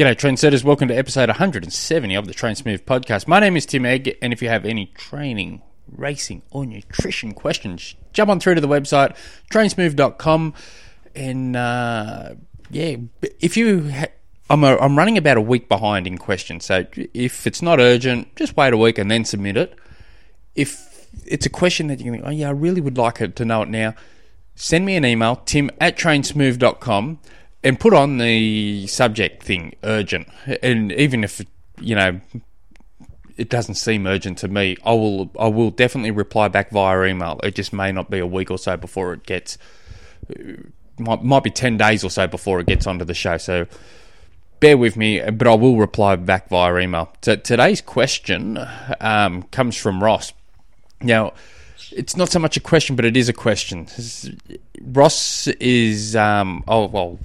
G'day, 0.00 0.16
trendsetters. 0.16 0.64
Welcome 0.64 0.88
to 0.88 0.96
episode 0.96 1.28
170 1.28 2.14
of 2.14 2.26
the 2.26 2.32
Train 2.32 2.54
Smooth 2.54 2.86
podcast. 2.86 3.28
My 3.28 3.38
name 3.38 3.54
is 3.54 3.66
Tim 3.66 3.84
Egg, 3.84 4.16
and 4.22 4.32
if 4.32 4.40
you 4.40 4.48
have 4.48 4.64
any 4.64 4.86
training, 4.94 5.60
racing, 5.94 6.40
or 6.50 6.64
nutrition 6.64 7.34
questions, 7.34 7.96
jump 8.14 8.30
on 8.30 8.40
through 8.40 8.54
to 8.54 8.62
the 8.62 8.66
website, 8.66 9.14
trainsmooth.com. 9.50 10.54
And 11.14 11.54
uh, 11.54 12.32
yeah, 12.70 12.96
if 13.40 13.58
you. 13.58 13.90
Ha- 13.90 14.06
I'm, 14.48 14.64
a, 14.64 14.78
I'm 14.78 14.96
running 14.96 15.18
about 15.18 15.36
a 15.36 15.42
week 15.42 15.68
behind 15.68 16.06
in 16.06 16.16
questions, 16.16 16.64
so 16.64 16.86
if 17.12 17.46
it's 17.46 17.60
not 17.60 17.78
urgent, 17.78 18.34
just 18.36 18.56
wait 18.56 18.72
a 18.72 18.78
week 18.78 18.96
and 18.96 19.10
then 19.10 19.26
submit 19.26 19.58
it. 19.58 19.78
If 20.54 21.08
it's 21.26 21.44
a 21.44 21.50
question 21.50 21.88
that 21.88 22.00
you 22.00 22.10
think, 22.10 22.24
oh 22.24 22.30
yeah, 22.30 22.48
I 22.48 22.52
really 22.52 22.80
would 22.80 22.96
like 22.96 23.34
to 23.34 23.44
know 23.44 23.60
it 23.60 23.68
now, 23.68 23.94
send 24.54 24.86
me 24.86 24.96
an 24.96 25.04
email, 25.04 25.36
tim 25.44 25.70
at 25.78 25.98
trainsmooth.com 25.98 27.18
and 27.62 27.78
put 27.78 27.92
on 27.92 28.18
the 28.18 28.86
subject 28.86 29.42
thing 29.42 29.74
urgent. 29.82 30.28
And 30.62 30.92
even 30.92 31.24
if 31.24 31.44
you 31.80 31.94
know 31.94 32.20
it 33.36 33.48
doesn't 33.48 33.76
seem 33.76 34.06
urgent 34.06 34.38
to 34.38 34.48
me, 34.48 34.76
I 34.84 34.92
will 34.92 35.30
I 35.38 35.48
will 35.48 35.70
definitely 35.70 36.10
reply 36.10 36.48
back 36.48 36.70
via 36.70 37.04
email. 37.04 37.40
It 37.42 37.54
just 37.54 37.72
may 37.72 37.92
not 37.92 38.10
be 38.10 38.18
a 38.18 38.26
week 38.26 38.50
or 38.50 38.58
so 38.58 38.76
before 38.76 39.12
it 39.12 39.24
gets. 39.24 39.58
Might, 40.98 41.24
might 41.24 41.42
be 41.42 41.50
ten 41.50 41.78
days 41.78 42.04
or 42.04 42.10
so 42.10 42.26
before 42.26 42.60
it 42.60 42.66
gets 42.66 42.86
onto 42.86 43.04
the 43.04 43.14
show. 43.14 43.38
So 43.38 43.66
bear 44.60 44.76
with 44.76 44.96
me, 44.96 45.20
but 45.30 45.46
I 45.48 45.54
will 45.54 45.78
reply 45.78 46.16
back 46.16 46.50
via 46.50 46.76
email. 46.76 47.12
So 47.22 47.36
today's 47.36 47.80
question 47.80 48.58
um, 49.00 49.44
comes 49.44 49.76
from 49.76 50.04
Ross. 50.04 50.34
Now 51.00 51.32
it's 51.92 52.16
not 52.16 52.30
so 52.30 52.38
much 52.38 52.56
a 52.56 52.60
question, 52.60 52.96
but 52.96 53.04
it 53.04 53.16
is 53.16 53.28
a 53.28 53.32
question. 53.32 53.86
Ross 54.82 55.46
is, 55.46 56.14
um, 56.14 56.62
oh, 56.68 56.86
well, 56.86 57.18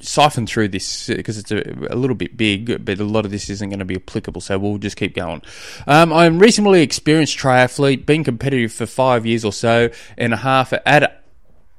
siphon 0.00 0.46
through 0.46 0.68
this 0.68 1.08
because 1.08 1.38
it's 1.38 1.50
a, 1.50 1.62
a, 1.90 1.96
little 1.96 2.16
bit 2.16 2.36
big, 2.36 2.84
but 2.84 2.98
a 2.98 3.04
lot 3.04 3.24
of 3.24 3.30
this 3.30 3.50
isn't 3.50 3.68
going 3.68 3.78
to 3.78 3.84
be 3.84 3.96
applicable, 3.96 4.40
so 4.40 4.58
we'll 4.58 4.78
just 4.78 4.96
keep 4.96 5.14
going. 5.14 5.42
Um, 5.86 6.12
I'm 6.12 6.38
reasonably 6.38 6.82
experienced 6.82 7.38
triathlete, 7.38 8.06
been 8.06 8.24
competitive 8.24 8.72
for 8.72 8.86
five 8.86 9.26
years 9.26 9.44
or 9.44 9.52
so 9.52 9.90
and 10.16 10.32
a 10.32 10.38
half 10.38 10.72
at 10.72 11.20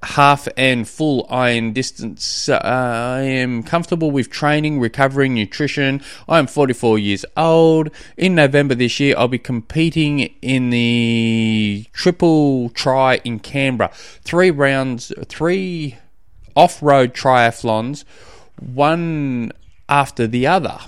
half 0.03 0.47
and 0.57 0.87
full 0.87 1.27
iron 1.29 1.73
distance. 1.73 2.49
Uh, 2.49 2.59
I 2.63 3.21
am 3.21 3.63
comfortable 3.63 4.11
with 4.11 4.29
training, 4.29 4.79
recovering, 4.79 5.33
nutrition. 5.33 6.01
I 6.27 6.39
am 6.39 6.47
44 6.47 6.97
years 6.99 7.25
old. 7.37 7.89
In 8.17 8.35
November 8.35 8.75
this 8.75 8.99
year, 8.99 9.15
I'll 9.17 9.27
be 9.27 9.39
competing 9.39 10.19
in 10.41 10.69
the 10.71 11.85
triple 11.93 12.69
try 12.69 13.21
in 13.23 13.39
Canberra. 13.39 13.91
Three 14.23 14.51
rounds, 14.51 15.11
three 15.27 15.97
off 16.55 16.81
road 16.81 17.13
triathlons, 17.13 18.03
one 18.59 19.51
after 19.89 20.27
the 20.27 20.47
other. 20.47 20.79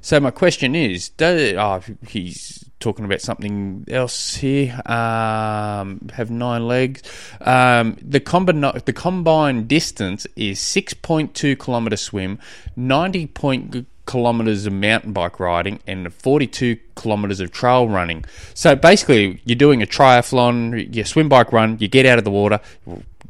So 0.00 0.20
my 0.20 0.30
question 0.30 0.74
is, 0.74 1.08
does, 1.10 1.54
oh, 1.54 1.82
he's 2.06 2.64
talking 2.78 3.04
about 3.04 3.20
something 3.22 3.84
else 3.88 4.36
here. 4.36 4.80
Um, 4.86 6.08
have 6.12 6.30
nine 6.30 6.68
legs. 6.68 7.02
Um, 7.40 7.96
the 8.00 8.20
combine 8.20 8.60
the 8.60 8.92
combined 8.92 9.68
distance 9.68 10.26
is 10.36 10.60
six 10.60 10.94
point 10.94 11.34
two 11.34 11.56
kilometer 11.56 11.96
swim, 11.96 12.38
ninety 12.76 13.26
point 13.26 13.86
kilometers 14.06 14.66
of 14.66 14.74
mountain 14.74 15.12
bike 15.12 15.40
riding, 15.40 15.80
and 15.86 16.12
forty 16.12 16.46
two 16.46 16.78
kilometers 16.94 17.40
of 17.40 17.50
trail 17.50 17.88
running. 17.88 18.24
So 18.52 18.76
basically, 18.76 19.40
you're 19.44 19.56
doing 19.56 19.82
a 19.82 19.86
triathlon, 19.86 20.94
you 20.94 21.04
swim, 21.04 21.28
bike, 21.28 21.52
run. 21.52 21.78
You 21.80 21.88
get 21.88 22.04
out 22.06 22.18
of 22.18 22.24
the 22.24 22.30
water 22.30 22.60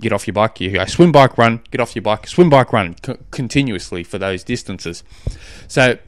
get 0.00 0.12
off 0.12 0.27
your 0.27 0.34
bike, 0.34 0.61
you 0.61 0.70
go 0.70 0.84
swim, 0.87 1.12
bike, 1.12 1.39
run, 1.39 1.61
get 1.70 1.81
off 1.81 1.95
your 1.95 2.03
bike, 2.03 2.27
swim, 2.27 2.50
bike, 2.50 2.73
run 2.73 2.97
c- 3.05 3.14
continuously 3.31 4.03
for 4.03 4.19
those 4.19 4.45
distances. 4.45 5.05
So 5.69 5.98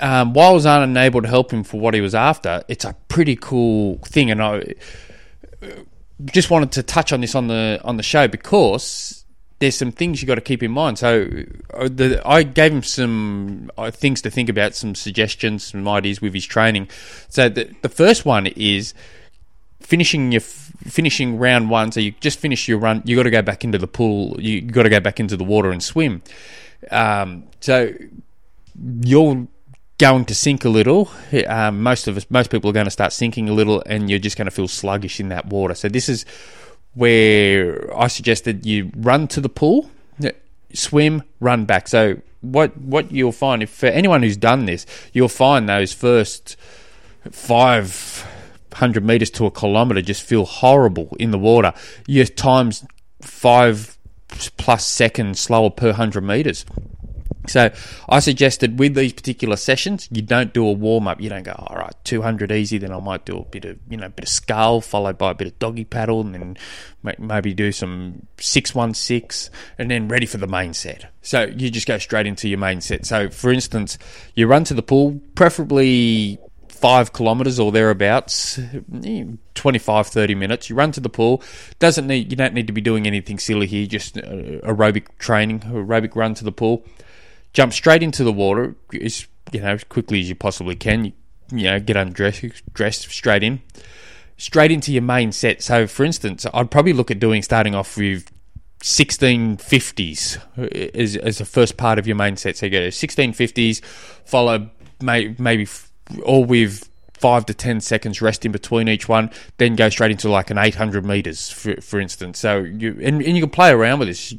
um, 0.00 0.32
while 0.32 0.50
I 0.50 0.52
was 0.52 0.66
unable 0.66 1.22
to 1.22 1.28
help 1.28 1.52
him 1.52 1.64
for 1.64 1.80
what 1.80 1.94
he 1.94 2.00
was 2.00 2.14
after, 2.14 2.62
it's 2.68 2.84
a 2.84 2.94
pretty 3.08 3.36
cool 3.36 3.98
thing, 3.98 4.30
and 4.30 4.42
I 4.42 4.74
uh, 5.62 5.66
just 6.26 6.50
wanted 6.50 6.72
to 6.72 6.82
touch 6.82 7.12
on 7.12 7.20
this 7.20 7.34
on 7.34 7.48
the 7.48 7.80
on 7.84 7.96
the 7.96 8.02
show 8.02 8.28
because 8.28 9.24
there's 9.58 9.76
some 9.76 9.90
things 9.90 10.22
you 10.22 10.28
got 10.28 10.36
to 10.36 10.40
keep 10.40 10.62
in 10.62 10.70
mind. 10.70 10.98
So 10.98 11.28
uh, 11.74 11.88
the, 11.90 12.22
I 12.24 12.44
gave 12.44 12.72
him 12.72 12.82
some 12.82 13.70
uh, 13.76 13.90
things 13.90 14.22
to 14.22 14.30
think 14.30 14.48
about, 14.48 14.74
some 14.74 14.94
suggestions, 14.94 15.64
some 15.64 15.86
ideas 15.88 16.20
with 16.20 16.32
his 16.32 16.46
training. 16.46 16.88
So 17.28 17.48
the 17.48 17.74
the 17.82 17.88
first 17.88 18.24
one 18.24 18.46
is 18.46 18.94
finishing 19.80 20.32
your 20.32 20.42
finishing 20.84 21.38
round 21.38 21.70
one, 21.70 21.92
so 21.92 22.00
you 22.00 22.12
just 22.20 22.38
finish 22.38 22.68
your 22.68 22.78
run, 22.78 23.02
you 23.04 23.16
got 23.16 23.24
to 23.24 23.30
go 23.30 23.42
back 23.42 23.64
into 23.64 23.78
the 23.78 23.86
pool. 23.86 24.40
You 24.40 24.60
got 24.60 24.84
to 24.84 24.88
go 24.88 25.00
back 25.00 25.20
into 25.20 25.36
the 25.36 25.44
water 25.44 25.70
and 25.70 25.82
swim. 25.82 26.22
Um, 26.90 27.44
so 27.60 27.92
you're 29.00 29.46
going 29.98 30.24
to 30.26 30.34
sink 30.34 30.64
a 30.64 30.68
little. 30.68 31.10
Um, 31.46 31.82
most 31.82 32.06
of 32.06 32.16
us, 32.16 32.26
most 32.30 32.50
people 32.50 32.70
are 32.70 32.72
going 32.72 32.86
to 32.86 32.90
start 32.90 33.12
sinking 33.12 33.48
a 33.48 33.52
little, 33.52 33.82
and 33.86 34.08
you're 34.08 34.18
just 34.18 34.36
going 34.36 34.46
to 34.46 34.52
feel 34.52 34.68
sluggish 34.68 35.20
in 35.20 35.28
that 35.28 35.46
water. 35.46 35.74
So 35.74 35.88
this 35.88 36.08
is 36.08 36.24
where 36.94 37.96
I 37.96 38.06
suggested 38.06 38.64
you 38.64 38.90
run 38.96 39.28
to 39.28 39.40
the 39.40 39.48
pool, 39.48 39.90
swim, 40.72 41.22
run 41.40 41.64
back. 41.64 41.88
So 41.88 42.20
what 42.40 42.76
what 42.76 43.10
you'll 43.10 43.32
find 43.32 43.62
if 43.62 43.70
for 43.70 43.86
anyone 43.86 44.22
who's 44.22 44.36
done 44.36 44.66
this, 44.66 44.86
you'll 45.12 45.28
find 45.28 45.68
those 45.68 45.92
first 45.92 46.56
five 47.30 48.26
100 48.70 49.04
meters 49.04 49.30
to 49.30 49.46
a 49.46 49.50
kilometer 49.50 50.02
just 50.02 50.22
feel 50.22 50.44
horrible 50.44 51.16
in 51.18 51.30
the 51.30 51.38
water. 51.38 51.72
Your 52.06 52.26
time's 52.26 52.84
five 53.20 53.98
plus 54.28 54.86
seconds 54.86 55.40
slower 55.40 55.70
per 55.70 55.88
100 55.88 56.22
meters. 56.22 56.64
So 57.46 57.70
I 58.08 58.20
suggested 58.20 58.78
with 58.78 58.94
these 58.94 59.12
particular 59.12 59.56
sessions, 59.56 60.08
you 60.10 60.22
don't 60.22 60.52
do 60.52 60.66
a 60.66 60.72
warm 60.72 61.08
up. 61.08 61.20
You 61.20 61.30
don't 61.30 61.44
go, 61.44 61.52
all 61.52 61.76
right, 61.76 61.94
200 62.04 62.52
easy, 62.52 62.78
then 62.78 62.92
I 62.92 63.00
might 63.00 63.24
do 63.24 63.38
a 63.38 63.44
bit 63.44 63.64
of, 63.64 63.78
you 63.88 63.96
know, 63.96 64.08
bit 64.08 64.24
of 64.24 64.28
scull 64.28 64.80
followed 64.80 65.18
by 65.18 65.30
a 65.30 65.34
bit 65.34 65.46
of 65.46 65.58
doggy 65.58 65.84
paddle 65.84 66.20
and 66.20 66.34
then 66.34 66.56
maybe 67.18 67.54
do 67.54 67.72
some 67.72 68.26
616 68.38 69.52
and 69.78 69.90
then 69.90 70.08
ready 70.08 70.26
for 70.26 70.36
the 70.36 70.46
main 70.46 70.74
set. 70.74 71.10
So 71.22 71.44
you 71.44 71.70
just 71.70 71.86
go 71.86 71.98
straight 71.98 72.26
into 72.26 72.48
your 72.48 72.58
main 72.58 72.80
set. 72.80 73.06
So 73.06 73.30
for 73.30 73.50
instance, 73.50 73.98
you 74.34 74.46
run 74.46 74.64
to 74.64 74.74
the 74.74 74.82
pool, 74.82 75.20
preferably 75.34 76.38
five 76.80 77.12
kilometres 77.12 77.58
or 77.58 77.72
thereabouts, 77.72 78.58
25, 79.54 80.06
30 80.06 80.34
minutes. 80.34 80.70
You 80.70 80.76
run 80.76 80.92
to 80.92 81.00
the 81.00 81.08
pool. 81.08 81.42
Doesn't 81.78 82.06
need 82.06 82.30
you 82.30 82.36
don't 82.36 82.54
need 82.54 82.66
to 82.66 82.72
be 82.72 82.80
doing 82.80 83.06
anything 83.06 83.38
silly 83.38 83.66
here. 83.66 83.86
Just 83.86 84.18
uh, 84.18 84.20
aerobic 84.20 85.06
training, 85.18 85.60
aerobic 85.60 86.14
run 86.14 86.34
to 86.34 86.44
the 86.44 86.52
pool. 86.52 86.84
Jump 87.52 87.72
straight 87.72 88.02
into 88.02 88.24
the 88.24 88.32
water 88.32 88.76
as 89.00 89.26
you 89.52 89.60
know 89.60 89.74
as 89.74 89.84
quickly 89.84 90.20
as 90.20 90.28
you 90.28 90.34
possibly 90.34 90.76
can. 90.76 91.06
You, 91.06 91.12
you 91.50 91.64
know, 91.64 91.80
get 91.80 91.96
undressed, 91.96 92.44
dressed 92.74 93.10
straight 93.10 93.42
in, 93.42 93.62
straight 94.36 94.70
into 94.70 94.92
your 94.92 95.02
main 95.02 95.32
set. 95.32 95.62
So, 95.62 95.86
for 95.86 96.04
instance, 96.04 96.46
I'd 96.52 96.70
probably 96.70 96.92
look 96.92 97.10
at 97.10 97.18
doing 97.18 97.42
starting 97.42 97.74
off 97.74 97.96
with 97.96 98.30
1650s 98.80 100.94
as, 100.94 101.16
as 101.16 101.38
the 101.38 101.44
first 101.44 101.76
part 101.76 101.98
of 101.98 102.06
your 102.06 102.16
main 102.16 102.36
set. 102.36 102.56
So 102.56 102.66
you 102.66 102.72
go 102.72 102.80
to 102.80 102.88
1650s, 102.88 103.82
follow 104.24 104.70
may, 105.00 105.34
maybe 105.38 105.66
or 106.22 106.44
with 106.44 106.88
five 107.12 107.46
to 107.46 107.54
ten 107.54 107.80
seconds 107.80 108.22
rest 108.22 108.44
in 108.44 108.52
between 108.52 108.88
each 108.88 109.08
one, 109.08 109.30
then 109.56 109.76
go 109.76 109.88
straight 109.88 110.10
into 110.10 110.28
like 110.28 110.50
an 110.50 110.58
800 110.58 111.04
meters, 111.04 111.50
for, 111.50 111.80
for 111.80 112.00
instance. 112.00 112.38
So 112.38 112.58
you 112.58 112.98
and, 113.02 113.22
and 113.22 113.36
you 113.36 113.42
can 113.42 113.50
play 113.50 113.70
around 113.70 113.98
with 113.98 114.08
this. 114.08 114.32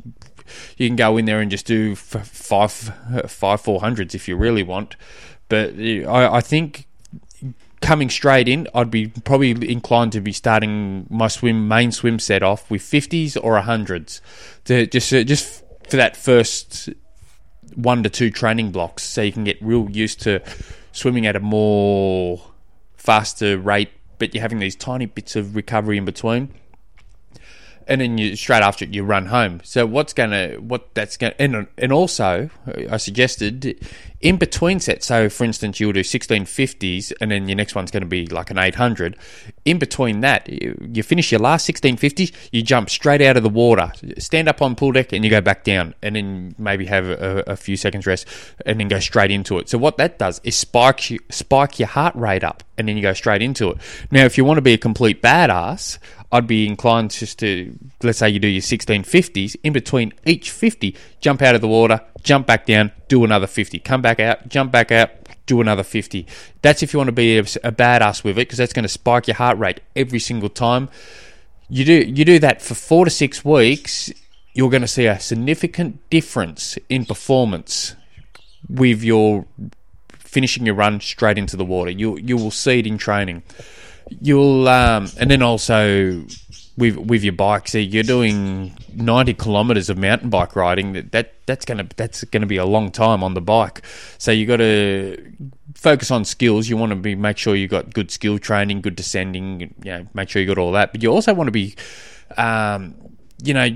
You 0.78 0.88
can 0.88 0.96
go 0.96 1.18
in 1.18 1.26
there 1.26 1.42
and 1.42 1.52
just 1.52 1.68
do 1.68 1.96
five 1.96 2.72
five 3.28 3.62
four 3.62 3.82
hundreds 3.82 4.16
if 4.16 4.28
you 4.28 4.36
really 4.36 4.64
want. 4.64 4.96
But 5.48 5.74
uh, 5.80 6.10
I, 6.10 6.38
I 6.38 6.42
think 6.42 6.88
coming 7.82 8.10
straight 8.10 8.48
in, 8.48 8.68
I'd 8.74 8.92
be 8.92 9.08
probably 9.08 9.52
inclined 9.72 10.12
to 10.14 10.22
be 10.22 10.32
starting 10.32 11.08
my 11.10 11.28
swim 11.28 11.68
main 11.68 11.92
swim 11.92 12.20
set 12.20 12.44
off 12.44 12.70
with 12.70 12.82
50s 12.82 13.38
or 13.42 13.60
100s 13.60 14.22
to 14.66 14.86
just 14.88 15.14
uh, 15.14 15.24
just 15.24 15.64
for 15.88 15.98
that 15.98 16.18
first 16.18 16.90
one 17.76 18.04
to 18.04 18.10
two 18.10 18.32
training 18.32 18.72
blocks, 18.72 19.04
so 19.04 19.22
you 19.22 19.32
can 19.32 19.44
get 19.44 19.62
real 19.62 19.90
used 19.90 20.22
to 20.22 20.42
swimming 20.92 21.26
at 21.26 21.36
a 21.36 21.40
more 21.40 22.42
faster 22.96 23.58
rate, 23.58 23.90
but 24.18 24.34
you're 24.34 24.42
having 24.42 24.60
these 24.60 24.76
tiny 24.76 25.06
bits 25.06 25.36
of 25.36 25.56
recovery 25.56 25.98
in 25.98 26.06
between. 26.06 26.54
And 27.88 28.02
then 28.02 28.20
you 28.20 28.36
straight 28.36 28.62
after 28.62 28.86
it, 28.86 28.94
you 28.94 29.04
run 29.04 29.26
home. 29.28 29.62
So 29.64 29.86
what's 29.88 30.14
gonna 30.14 30.58
what 30.60 30.94
that's 30.94 31.18
gonna 31.18 31.34
and 31.40 31.68
and 31.76 31.92
also 31.92 32.52
I 32.90 32.98
suggested 32.98 33.84
in 34.22 34.38
between 34.38 34.80
sets. 34.80 35.08
So, 35.08 35.30
for 35.30 35.44
instance, 35.44 35.80
you'll 35.80 35.94
do 35.94 36.02
1650s, 36.02 37.14
and 37.22 37.32
then 37.32 37.48
your 37.48 37.56
next 37.56 37.76
one's 37.76 37.92
going 37.92 38.02
to 38.02 38.08
be 38.08 38.28
like 38.28 38.50
an 38.50 38.58
800. 38.58 39.18
In 39.66 39.80
between 39.80 40.22
that, 40.22 40.50
you, 40.50 41.04
finish 41.04 41.32
your 41.32 41.40
last 41.40 41.70
1650s, 41.70 42.34
you 42.52 42.62
jump 42.62 42.90
straight 42.90 43.22
out 43.22 43.38
of 43.38 43.44
the 43.44 43.50
water, 43.50 43.92
stand 44.18 44.50
up 44.50 44.62
on 44.62 44.76
pool 44.76 44.92
deck, 44.92 45.14
and 45.14 45.24
you 45.24 45.30
go 45.30 45.42
back 45.42 45.64
down, 45.64 45.94
and 46.02 46.16
then 46.16 46.56
maybe 46.58 46.86
have 46.86 47.06
a, 47.06 47.44
a 47.48 47.56
few 47.56 47.78
seconds 47.78 48.06
rest, 48.06 48.28
and 48.66 48.80
then 48.80 48.88
go 48.88 49.00
straight 49.00 49.32
into 49.32 49.58
it. 49.58 49.70
So, 49.70 49.78
what 49.78 49.98
that 49.98 50.20
does 50.20 50.42
is 50.44 50.56
spike 50.56 51.10
you, 51.10 51.20
spike 51.30 51.80
your 51.80 51.88
heart 51.88 52.16
rate 52.16 52.44
up, 52.44 52.64
and 52.78 52.88
then 52.88 52.98
you 52.98 53.02
go 53.02 53.14
straight 53.14 53.42
into 53.42 53.72
it. 53.72 53.78
Now, 54.12 54.26
if 54.26 54.38
you 54.38 54.44
want 54.44 54.58
to 54.58 54.62
be 54.62 54.74
a 54.74 54.78
complete 54.78 55.22
badass, 55.22 55.98
I'd 56.32 56.46
be 56.46 56.68
inclined 56.68 57.10
just 57.12 57.40
to, 57.40 57.76
let's 58.04 58.20
say 58.20 58.30
you 58.30 58.40
do 58.40 58.48
your 58.48 58.62
1650s, 58.62 59.56
in 59.64 59.74
between 59.74 60.14
each 60.26 60.52
50, 60.52 60.96
jump 61.22 61.42
out 61.42 61.56
of 61.56 61.62
the 61.62 61.68
water, 61.68 62.02
jump 62.24 62.48
back 62.48 62.66
down, 62.66 62.92
do 63.08 63.24
another 63.24 63.48
50. 63.48 63.80
Come 63.80 64.02
back 64.02 64.20
out, 64.20 64.48
jump 64.48 64.72
back 64.72 64.92
out, 64.92 65.12
do 65.46 65.62
another 65.62 65.84
50. 65.84 66.26
That's 66.62 66.84
if 66.84 66.94
you 66.94 67.00
want 67.00 67.10
to 67.10 67.14
be 67.14 67.38
a, 67.38 67.42
a 67.42 67.72
badass 67.72 68.24
with 68.24 68.38
it 68.38 68.48
because 68.48 68.58
that's 68.58 68.74
going 68.74 68.84
to 68.84 68.90
spike 68.90 69.28
your 69.28 69.36
heart 69.36 69.58
rate 69.58 69.82
every 69.96 70.20
single 70.20 70.50
time. 70.50 70.90
You 71.70 71.86
do 71.86 71.94
you 71.94 72.26
do 72.26 72.40
that 72.40 72.62
for 72.62 72.74
4 72.74 73.06
to 73.06 73.12
6 73.12 73.46
weeks, 73.46 74.12
you're 74.54 74.70
going 74.70 74.82
to 74.82 74.88
see 74.88 75.06
a 75.06 75.20
significant 75.20 76.10
difference 76.10 76.78
in 76.90 77.06
performance 77.06 77.96
with 78.68 79.04
your 79.04 79.46
finishing 80.18 80.66
your 80.66 80.76
run 80.76 81.00
straight 81.00 81.38
into 81.38 81.58
the 81.58 81.66
water. 81.66 81.92
You 81.92 82.18
you 82.18 82.38
will 82.38 82.52
see 82.52 82.80
it 82.80 82.88
in 82.88 82.98
training. 82.98 83.44
You'll 84.22 84.68
um, 84.68 85.10
and 85.20 85.30
then 85.30 85.42
also 85.42 86.26
with 86.80 86.98
with 86.98 87.24
your 87.24 87.34
bike. 87.34 87.68
So 87.68 87.78
you're 87.78 88.04
doing 88.04 88.76
90 88.96 89.34
kilometers 89.36 89.90
of 89.90 89.98
mountain 89.98 90.30
bike 90.30 90.56
riding. 90.56 90.94
That, 90.94 91.12
that 91.12 91.34
that's 91.46 91.66
gonna 91.66 91.88
that's 91.96 92.24
gonna 92.26 92.46
be 92.46 92.58
a 92.58 92.66
long 92.66 92.92
time 92.92 93.24
on 93.24 93.34
the 93.34 93.42
bike. 93.42 93.84
So 94.18 94.32
you 94.32 94.46
got 94.46 94.58
to 94.58 95.32
focus 95.76 96.10
on 96.12 96.26
skills. 96.26 96.70
You 96.70 96.78
want 96.78 96.92
to 96.92 96.96
be 96.96 97.16
make 97.16 97.38
sure 97.38 97.56
you 97.56 97.68
got 97.68 97.94
good 97.94 98.10
skill 98.12 98.40
training, 98.40 98.82
good 98.82 98.96
descending. 98.96 99.74
You 99.84 99.92
know, 99.92 100.08
make 100.14 100.30
sure 100.30 100.42
you 100.42 100.48
got 100.48 100.58
all 100.58 100.72
that. 100.72 100.92
But 100.92 101.04
you 101.04 101.12
also 101.12 101.34
want 101.34 101.48
to 101.48 101.52
be 101.52 101.76
um, 102.38 102.96
you 103.42 103.54
know, 103.54 103.70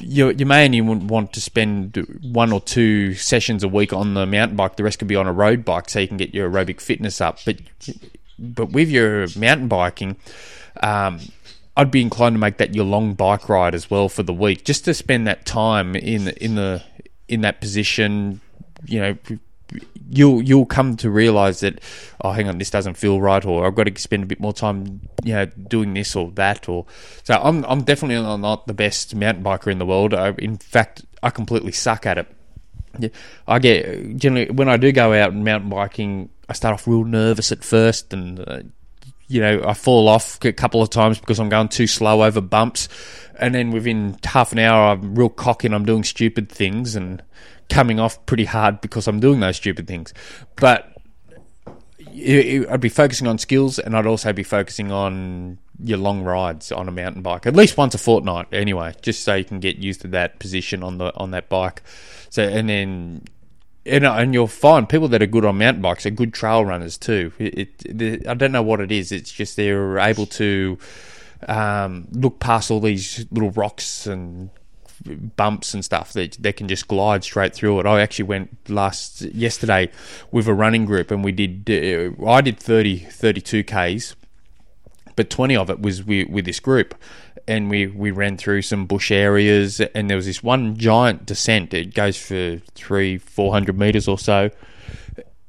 you 0.00 0.30
you 0.30 0.46
may 0.46 0.64
only 0.64 0.80
want 0.80 1.32
to 1.34 1.40
spend 1.40 1.96
one 2.22 2.52
or 2.52 2.60
two 2.60 3.14
sessions 3.14 3.62
a 3.62 3.68
week 3.68 3.92
on 3.92 4.14
the 4.14 4.26
mountain 4.26 4.56
bike. 4.56 4.76
The 4.76 4.84
rest 4.84 4.98
could 4.98 5.08
be 5.08 5.16
on 5.16 5.26
a 5.26 5.32
road 5.32 5.64
bike, 5.64 5.88
so 5.88 6.00
you 6.00 6.08
can 6.08 6.16
get 6.16 6.34
your 6.34 6.50
aerobic 6.50 6.80
fitness 6.80 7.20
up. 7.20 7.38
But 7.44 7.58
but 8.38 8.70
with 8.70 8.88
your 8.88 9.26
mountain 9.36 9.68
biking, 9.68 10.16
um, 10.82 11.20
I'd 11.76 11.90
be 11.90 12.00
inclined 12.00 12.34
to 12.34 12.38
make 12.38 12.56
that 12.58 12.74
your 12.74 12.84
long 12.84 13.14
bike 13.14 13.48
ride 13.48 13.74
as 13.74 13.90
well 13.90 14.08
for 14.08 14.22
the 14.22 14.32
week, 14.32 14.64
just 14.64 14.84
to 14.86 14.94
spend 14.94 15.26
that 15.26 15.44
time 15.44 15.94
in 15.94 16.28
in 16.28 16.54
the 16.54 16.82
in 17.28 17.42
that 17.42 17.60
position. 17.60 18.40
You 18.84 19.00
know, 19.00 19.16
you'll 20.08 20.42
you'll 20.42 20.66
come 20.66 20.96
to 20.96 21.10
realize 21.10 21.60
that 21.60 21.80
oh 22.22 22.30
hang 22.30 22.48
on 22.48 22.58
this 22.58 22.70
doesn't 22.70 22.94
feel 22.94 23.20
right 23.20 23.44
or 23.44 23.66
I've 23.66 23.74
got 23.74 23.84
to 23.84 24.00
spend 24.00 24.22
a 24.22 24.26
bit 24.26 24.40
more 24.40 24.52
time 24.52 25.08
you 25.24 25.34
know 25.34 25.46
doing 25.46 25.94
this 25.94 26.14
or 26.14 26.30
that 26.32 26.68
or 26.68 26.86
so 27.24 27.34
I'm 27.34 27.64
I'm 27.64 27.82
definitely 27.82 28.22
not 28.38 28.66
the 28.66 28.74
best 28.74 29.14
mountain 29.14 29.42
biker 29.42 29.70
in 29.70 29.78
the 29.78 29.86
world 29.86 30.14
I, 30.14 30.30
in 30.38 30.56
fact 30.58 31.04
I 31.22 31.30
completely 31.30 31.72
suck 31.72 32.06
at 32.06 32.18
it 32.18 33.12
I 33.48 33.58
get 33.58 34.16
generally 34.16 34.50
when 34.50 34.68
I 34.68 34.76
do 34.76 34.92
go 34.92 35.12
out 35.12 35.34
mountain 35.34 35.70
biking 35.70 36.30
I 36.48 36.52
start 36.52 36.74
off 36.74 36.86
real 36.86 37.04
nervous 37.04 37.50
at 37.50 37.64
first 37.64 38.12
and 38.12 38.40
uh, 38.40 38.60
you 39.28 39.40
know 39.40 39.62
I 39.66 39.74
fall 39.74 40.08
off 40.08 40.44
a 40.44 40.52
couple 40.52 40.82
of 40.82 40.90
times 40.90 41.18
because 41.18 41.40
I'm 41.40 41.48
going 41.48 41.68
too 41.68 41.86
slow 41.86 42.22
over 42.22 42.40
bumps 42.40 42.88
and 43.38 43.54
then 43.54 43.70
within 43.70 44.16
half 44.24 44.52
an 44.52 44.58
hour 44.58 44.92
I'm 44.92 45.14
real 45.14 45.28
cocky 45.28 45.66
and 45.66 45.74
I'm 45.74 45.84
doing 45.84 46.04
stupid 46.04 46.50
things 46.50 46.94
and 46.96 47.22
coming 47.68 48.00
off 48.00 48.24
pretty 48.26 48.44
hard 48.44 48.80
because 48.80 49.08
I'm 49.08 49.20
doing 49.20 49.40
those 49.40 49.56
stupid 49.56 49.86
things. 49.86 50.14
But 50.56 50.92
I'd 52.18 52.80
be 52.80 52.88
focusing 52.88 53.26
on 53.26 53.38
skills, 53.38 53.78
and 53.78 53.96
I'd 53.96 54.06
also 54.06 54.32
be 54.32 54.42
focusing 54.42 54.90
on 54.90 55.58
your 55.82 55.98
long 55.98 56.22
rides 56.22 56.72
on 56.72 56.88
a 56.88 56.92
mountain 56.92 57.20
bike, 57.20 57.46
at 57.46 57.54
least 57.54 57.76
once 57.76 57.94
a 57.94 57.98
fortnight, 57.98 58.46
anyway, 58.52 58.94
just 59.02 59.22
so 59.22 59.34
you 59.34 59.44
can 59.44 59.60
get 59.60 59.76
used 59.76 60.00
to 60.02 60.08
that 60.08 60.38
position 60.38 60.82
on 60.82 60.98
the 60.98 61.14
on 61.16 61.32
that 61.32 61.48
bike. 61.48 61.82
So, 62.30 62.42
and 62.42 62.68
then 62.68 63.24
and, 63.86 64.04
and 64.04 64.34
you'll 64.34 64.46
find 64.46 64.88
people 64.88 65.08
that 65.08 65.22
are 65.22 65.26
good 65.26 65.44
on 65.44 65.58
mountain 65.58 65.82
bikes 65.82 66.06
are 66.06 66.10
good 66.10 66.34
trail 66.34 66.64
runners 66.64 66.98
too. 66.98 67.32
It, 67.38 67.84
it, 67.84 68.26
I 68.26 68.34
don't 68.34 68.52
know 68.52 68.62
what 68.62 68.80
it 68.80 68.92
is. 68.92 69.12
It's 69.12 69.32
just 69.32 69.56
they're 69.56 69.98
able 69.98 70.26
to 70.26 70.78
um, 71.48 72.08
look 72.12 72.40
past 72.40 72.70
all 72.70 72.80
these 72.80 73.26
little 73.30 73.50
rocks 73.50 74.06
and 74.06 74.50
bumps 75.36 75.74
and 75.74 75.84
stuff 75.84 76.12
that 76.14 76.36
they 76.40 76.52
can 76.52 76.68
just 76.68 76.88
glide 76.88 77.22
straight 77.22 77.54
through 77.54 77.80
it. 77.80 77.86
I 77.86 78.00
actually 78.00 78.24
went 78.24 78.70
last 78.70 79.22
yesterday 79.22 79.90
with 80.30 80.48
a 80.48 80.54
running 80.54 80.84
group 80.84 81.10
and 81.10 81.22
we 81.22 81.32
did 81.32 81.70
uh, 81.70 82.26
I 82.26 82.40
did 82.40 82.58
30 82.58 82.98
32 82.98 83.64
Ks 83.64 84.16
but 85.14 85.30
20 85.30 85.56
of 85.56 85.70
it 85.70 85.80
was 85.80 86.04
with, 86.04 86.28
with 86.28 86.44
this 86.44 86.60
group 86.60 86.94
and 87.48 87.70
we, 87.70 87.86
we 87.86 88.10
ran 88.10 88.36
through 88.36 88.62
some 88.62 88.86
bush 88.86 89.10
areas 89.10 89.80
and 89.80 90.10
there 90.10 90.16
was 90.16 90.26
this 90.26 90.42
one 90.42 90.76
giant 90.76 91.26
descent 91.26 91.72
it 91.72 91.94
goes 91.94 92.16
for 92.16 92.58
three 92.74 93.18
400 93.18 93.78
meters 93.78 94.08
or 94.08 94.18
so 94.18 94.50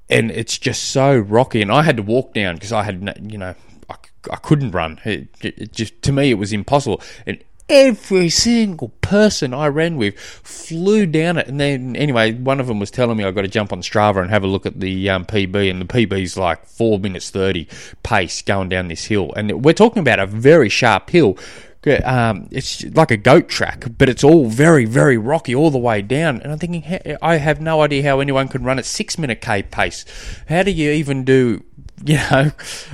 and 0.09 0.31
it's 0.31 0.57
just 0.57 0.85
so 0.85 1.17
rocky 1.17 1.61
and 1.61 1.71
I 1.71 1.83
had 1.83 1.97
to 1.97 2.03
walk 2.03 2.33
down 2.33 2.55
because 2.55 2.71
I 2.71 2.83
had 2.83 3.19
you 3.23 3.37
know 3.37 3.55
I, 3.89 3.95
I 4.31 4.35
couldn't 4.37 4.71
run 4.71 4.99
it, 5.05 5.29
it, 5.41 5.73
just 5.73 6.01
to 6.03 6.11
me 6.11 6.31
it 6.31 6.35
was 6.35 6.53
impossible 6.53 7.01
and 7.25 7.43
every 7.69 8.29
single 8.29 8.89
person 9.01 9.53
I 9.53 9.67
ran 9.67 9.97
with 9.97 10.17
flew 10.19 11.05
down 11.05 11.37
it. 11.37 11.47
And 11.47 11.59
then, 11.59 11.95
anyway, 11.95 12.33
one 12.33 12.59
of 12.59 12.67
them 12.67 12.79
was 12.79 12.91
telling 12.91 13.17
me 13.17 13.23
I 13.23 13.31
got 13.31 13.41
to 13.41 13.47
jump 13.47 13.73
on 13.73 13.81
Strava 13.81 14.21
and 14.21 14.29
have 14.29 14.43
a 14.43 14.47
look 14.47 14.65
at 14.65 14.79
the 14.79 15.09
um, 15.09 15.25
PB, 15.25 15.69
and 15.69 15.81
the 15.81 15.85
PB's 15.85 16.37
like 16.37 16.65
four 16.65 16.99
minutes 16.99 17.29
thirty 17.29 17.67
pace 18.03 18.41
going 18.41 18.69
down 18.69 18.87
this 18.87 19.05
hill, 19.05 19.33
and 19.35 19.63
we're 19.63 19.73
talking 19.73 19.99
about 19.99 20.19
a 20.19 20.25
very 20.25 20.69
sharp 20.69 21.09
hill. 21.09 21.37
Um, 21.85 22.47
it's 22.51 22.83
like 22.95 23.11
a 23.11 23.17
goat 23.17 23.47
track, 23.47 23.85
but 23.97 24.09
it's 24.09 24.23
all 24.23 24.47
very, 24.47 24.85
very 24.85 25.17
rocky 25.17 25.55
all 25.55 25.71
the 25.71 25.77
way 25.77 26.01
down. 26.01 26.41
And 26.41 26.51
I'm 26.51 26.59
thinking, 26.59 27.17
I 27.21 27.37
have 27.37 27.61
no 27.61 27.81
idea 27.81 28.03
how 28.03 28.19
anyone 28.19 28.47
can 28.47 28.63
run 28.63 28.77
at 28.77 28.85
six 28.85 29.17
minute 29.17 29.41
K 29.41 29.63
pace. 29.63 30.03
How 30.49 30.63
do 30.63 30.71
you 30.71 30.91
even 30.91 31.23
do 31.23 31.63
you 32.05 32.15
know, 32.15 32.51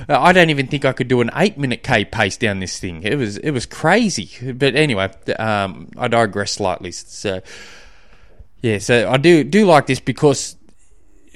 I 0.08 0.32
don't 0.32 0.48
even 0.48 0.66
think 0.66 0.86
I 0.86 0.92
could 0.92 1.08
do 1.08 1.20
an 1.20 1.30
eight 1.34 1.58
minute 1.58 1.82
K 1.82 2.06
pace 2.06 2.38
down 2.38 2.60
this 2.60 2.78
thing. 2.80 3.02
It 3.02 3.16
was 3.16 3.36
it 3.36 3.50
was 3.50 3.66
crazy. 3.66 4.30
But 4.52 4.76
anyway, 4.76 5.10
um, 5.38 5.90
I 5.98 6.08
digress 6.08 6.52
slightly. 6.52 6.90
So 6.92 7.42
yeah, 8.62 8.78
so 8.78 9.10
I 9.10 9.18
do 9.18 9.44
do 9.44 9.66
like 9.66 9.86
this 9.86 10.00
because 10.00 10.56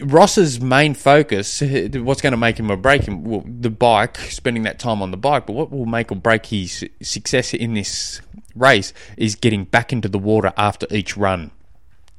Ross's 0.01 0.61
main 0.61 0.95
focus, 0.95 1.61
what's 1.95 2.21
going 2.21 2.33
to 2.33 2.37
make 2.37 2.59
him 2.59 2.71
or 2.71 2.77
break 2.77 3.03
him, 3.05 3.25
well, 3.25 3.45
the 3.47 3.71
bike, 3.71 4.17
spending 4.19 4.63
that 4.65 4.79
time 4.79 5.03
on 5.03 5.11
the 5.11 5.17
bike. 5.17 5.47
But 5.47 5.55
what 5.55 5.71
will 5.71 5.87
make 5.87 6.13
or 6.13 6.17
break 6.17 6.47
his 6.47 6.89
success 7.03 7.55
in 7.55 7.75
this 7.75 8.21
race 8.55 8.93
is 9.17 9.35
getting 9.35 9.65
back 9.65 9.93
into 9.93 10.09
the 10.09 10.19
water 10.19 10.53
after 10.57 10.87
each 10.91 11.17
run. 11.17 11.51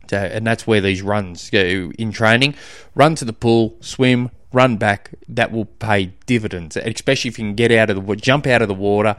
So, 0.10 0.18
and 0.18 0.46
that's 0.46 0.66
where 0.66 0.82
these 0.82 1.02
runs 1.02 1.50
go 1.50 1.92
in 1.98 2.12
training. 2.12 2.56
Run 2.96 3.16
to 3.16 3.26
the 3.26 3.34
pool, 3.34 3.78
swim, 3.80 4.32
run 4.52 4.78
back, 4.78 5.12
that 5.28 5.52
will 5.52 5.66
pay 5.66 6.14
dividends. 6.26 6.76
Especially 6.76 7.30
if 7.30 7.38
you 7.38 7.46
can 7.46 7.56
get 7.56 7.72
out 7.72 7.90
of 7.90 8.06
the 8.06 8.16
jump 8.16 8.48
out 8.48 8.62
of 8.62 8.68
the 8.68 8.74
water, 8.74 9.16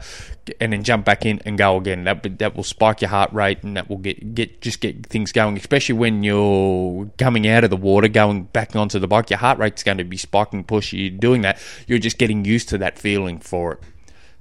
and 0.59 0.73
then 0.73 0.83
jump 0.83 1.05
back 1.05 1.25
in 1.25 1.41
and 1.45 1.57
go 1.57 1.77
again. 1.77 2.03
That 2.03 2.39
that 2.39 2.55
will 2.55 2.63
spike 2.63 3.01
your 3.01 3.09
heart 3.09 3.31
rate, 3.33 3.63
and 3.63 3.77
that 3.77 3.89
will 3.89 3.97
get 3.97 4.35
get 4.35 4.61
just 4.61 4.81
get 4.81 5.05
things 5.05 5.31
going. 5.31 5.57
Especially 5.57 5.95
when 5.95 6.23
you're 6.23 7.09
coming 7.17 7.47
out 7.47 7.63
of 7.63 7.69
the 7.69 7.77
water, 7.77 8.07
going 8.07 8.43
back 8.43 8.75
onto 8.75 8.99
the 8.99 9.07
bike, 9.07 9.29
your 9.29 9.39
heart 9.39 9.57
rate's 9.57 9.83
going 9.83 9.97
to 9.97 10.03
be 10.03 10.17
spiking. 10.17 10.63
Push. 10.63 10.93
You're 10.93 11.11
doing 11.11 11.41
that. 11.41 11.59
You're 11.87 11.99
just 11.99 12.17
getting 12.17 12.45
used 12.45 12.69
to 12.69 12.77
that 12.79 12.99
feeling 12.99 13.39
for 13.39 13.73
it. 13.73 13.79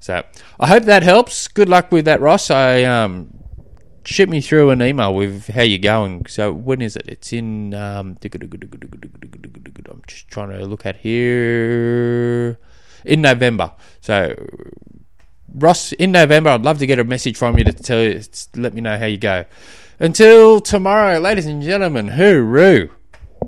So 0.01 0.25
I 0.59 0.67
hope 0.67 0.85
that 0.85 1.03
helps. 1.03 1.47
Good 1.47 1.69
luck 1.69 1.93
with 1.93 2.07
that, 2.07 2.21
Ross. 2.21 2.51
I 2.51 2.85
um 2.85 3.33
shoot 4.05 4.29
me 4.29 4.41
through 4.41 4.71
an 4.71 4.83
email 4.83 5.15
with 5.15 5.49
how 5.49 5.63
you're 5.63 5.79
going. 5.79 6.27
So 6.27 6.53
when 6.53 6.83
is 6.83 6.97
it? 6.97 7.05
It's 7.07 7.33
in. 7.33 7.75
Um, 7.75 8.19
I'm 9.91 10.03
just 10.07 10.29
trying 10.29 10.51
to 10.51 10.65
look 10.67 10.87
at 10.87 10.97
here 10.97 12.59
in 13.05 13.23
November. 13.23 13.73
So 14.01 14.35
Ross, 15.55 15.93
in 15.93 16.13
November, 16.13 16.51
I'd 16.51 16.63
love 16.63 16.79
to 16.79 16.87
get 16.87 16.99
a 16.99 17.05
message 17.05 17.37
from 17.37 17.59
you 17.59 17.65
to 17.65 17.73
tell 17.73 18.03
you, 18.03 18.23
let 18.55 18.73
me 18.75 18.81
know 18.81 18.97
how 18.99 19.07
you 19.07 19.19
go. 19.19 19.45
Until 19.99 20.61
tomorrow, 20.61 21.19
ladies 21.19 21.47
and 21.47 21.63
gentlemen, 21.63 22.11
hooroo. 22.11 22.91